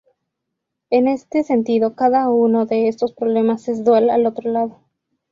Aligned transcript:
En 0.89 1.07
este 1.07 1.43
sentido, 1.43 1.93
cada 1.95 2.27
uno 2.31 2.65
de 2.65 2.87
estos 2.87 3.13
problemas 3.13 3.67
es 3.67 3.83
dual 3.83 4.09
al 4.09 4.25
otro. 4.25 4.79